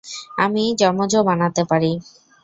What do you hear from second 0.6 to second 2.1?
যমজ ও বানাতে পারি!